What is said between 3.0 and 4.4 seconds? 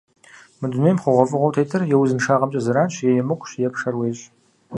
е емыкӏущ, е пшэр уещӏ.